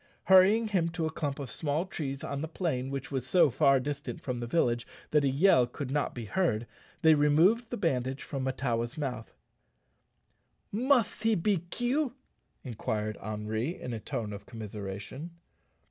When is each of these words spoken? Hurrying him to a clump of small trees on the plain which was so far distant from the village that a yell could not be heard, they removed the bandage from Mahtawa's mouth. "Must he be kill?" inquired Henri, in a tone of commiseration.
Hurrying 0.23 0.69
him 0.69 0.89
to 0.97 1.05
a 1.05 1.11
clump 1.11 1.37
of 1.37 1.51
small 1.51 1.85
trees 1.85 2.23
on 2.23 2.41
the 2.41 2.47
plain 2.47 2.89
which 2.89 3.11
was 3.11 3.23
so 3.27 3.51
far 3.51 3.79
distant 3.79 4.19
from 4.19 4.39
the 4.39 4.47
village 4.47 4.87
that 5.11 5.23
a 5.23 5.29
yell 5.29 5.67
could 5.67 5.91
not 5.91 6.15
be 6.15 6.25
heard, 6.25 6.65
they 7.03 7.13
removed 7.13 7.69
the 7.69 7.77
bandage 7.77 8.23
from 8.23 8.43
Mahtawa's 8.45 8.97
mouth. 8.97 9.31
"Must 10.71 11.21
he 11.21 11.35
be 11.35 11.65
kill?" 11.69 12.15
inquired 12.63 13.15
Henri, 13.21 13.79
in 13.79 13.93
a 13.93 13.99
tone 13.99 14.33
of 14.33 14.47
commiseration. 14.47 15.29